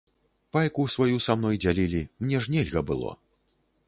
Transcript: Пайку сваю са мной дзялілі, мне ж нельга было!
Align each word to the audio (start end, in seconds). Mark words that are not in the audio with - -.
Пайку 0.55 0.85
сваю 0.93 1.19
са 1.25 1.35
мной 1.41 1.59
дзялілі, 1.65 2.01
мне 2.23 2.39
ж 2.47 2.55
нельга 2.55 2.81
было! 2.89 3.11